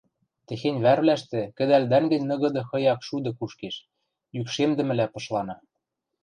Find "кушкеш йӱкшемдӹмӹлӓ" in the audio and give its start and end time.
3.37-5.07